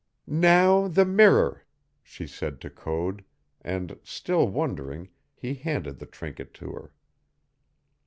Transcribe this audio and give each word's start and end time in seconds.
"Now 0.25 0.87
the 0.87 1.05
mirror," 1.05 1.63
she 2.01 2.25
said 2.25 2.59
to 2.61 2.71
Code, 2.71 3.23
and, 3.61 3.99
still 4.03 4.47
wondering, 4.47 5.09
he 5.35 5.53
handed 5.53 5.99
the 5.99 6.07
trinket 6.07 6.55
to 6.55 6.71
her. 6.71 6.91